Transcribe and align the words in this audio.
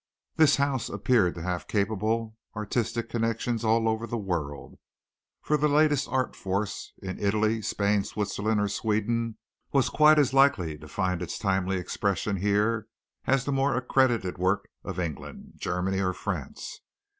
This 0.35 0.55
house 0.55 0.89
appeared 0.89 1.35
to 1.35 1.43
have 1.43 1.67
capable 1.67 2.35
artistic 2.55 3.07
connections 3.07 3.63
all 3.63 3.87
over 3.87 4.07
the 4.07 4.17
world, 4.17 4.79
for 5.43 5.57
the 5.57 5.67
latest 5.67 6.07
art 6.09 6.35
force 6.35 6.91
in 7.03 7.19
Italy, 7.19 7.61
Spain, 7.61 8.03
Switzerland, 8.03 8.59
or 8.59 8.67
Sweden, 8.67 9.37
was 9.71 9.89
quite 9.89 10.17
as 10.17 10.33
likely 10.33 10.75
to 10.75 10.87
find 10.87 11.21
its 11.21 11.37
timely 11.37 11.77
expression 11.77 12.37
here 12.37 12.87
as 13.27 13.45
the 13.45 13.51
more 13.51 13.77
accredited 13.77 14.39
work 14.39 14.67
of 14.83 14.99
England, 14.99 15.53
Germany 15.57 15.99
or 15.99 16.13
France. 16.15 16.79